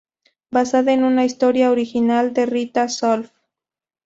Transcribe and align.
Basada 0.49 0.93
en 0.93 1.03
una 1.03 1.25
historia 1.25 1.69
original 1.69 2.33
de 2.33 2.47
Rita 2.47 2.89
Solf. 2.89 3.29